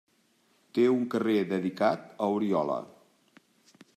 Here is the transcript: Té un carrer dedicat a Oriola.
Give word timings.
Té 0.77 0.85
un 0.93 1.03
carrer 1.15 1.35
dedicat 1.51 2.09
a 2.27 2.31
Oriola. 2.39 2.81